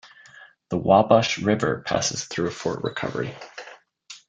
The 0.69 0.79
Wabash 0.79 1.37
River 1.37 1.83
passes 1.85 2.25
through 2.25 2.49
Fort 2.49 2.81
Recovery. 2.83 3.37